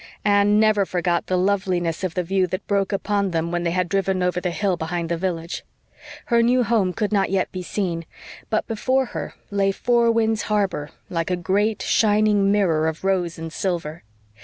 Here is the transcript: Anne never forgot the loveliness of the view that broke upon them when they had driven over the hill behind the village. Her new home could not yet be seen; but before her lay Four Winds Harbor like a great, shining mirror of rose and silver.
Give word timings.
Anne 0.25 0.59
never 0.59 0.83
forgot 0.83 1.27
the 1.27 1.37
loveliness 1.37 2.03
of 2.03 2.15
the 2.15 2.23
view 2.23 2.47
that 2.47 2.65
broke 2.65 2.91
upon 2.91 3.29
them 3.29 3.51
when 3.51 3.61
they 3.61 3.69
had 3.69 3.87
driven 3.87 4.23
over 4.23 4.41
the 4.41 4.49
hill 4.49 4.75
behind 4.75 5.09
the 5.09 5.15
village. 5.15 5.63
Her 6.25 6.41
new 6.41 6.63
home 6.63 6.91
could 6.91 7.11
not 7.11 7.29
yet 7.29 7.51
be 7.51 7.61
seen; 7.61 8.05
but 8.49 8.65
before 8.65 9.05
her 9.13 9.35
lay 9.51 9.71
Four 9.71 10.11
Winds 10.11 10.41
Harbor 10.49 10.89
like 11.11 11.29
a 11.29 11.35
great, 11.35 11.83
shining 11.83 12.51
mirror 12.51 12.87
of 12.87 13.03
rose 13.03 13.37
and 13.37 13.53
silver. 13.53 14.01